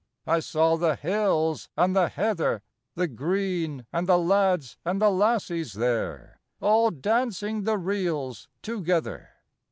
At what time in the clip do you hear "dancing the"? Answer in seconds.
6.89-7.77